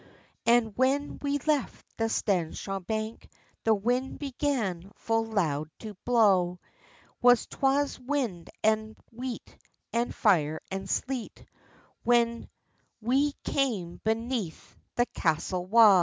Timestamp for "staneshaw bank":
2.09-3.29